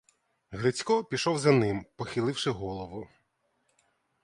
[0.49, 3.07] Грицько пішов за ним, похиливши голову.